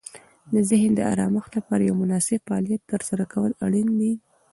د 0.53 0.55
ذهن 0.69 0.91
د 0.95 0.99
آرامښت 1.13 1.51
لپاره 1.59 1.81
یو 1.87 1.95
مناسب 2.03 2.39
فعالیت 2.47 2.81
ترسره 2.91 3.23
کول 3.33 3.51
اړین 3.65 3.89
دي. 3.99 4.13